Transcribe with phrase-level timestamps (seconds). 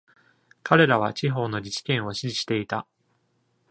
[0.63, 2.87] 彼らは地方の自治権を支持していた。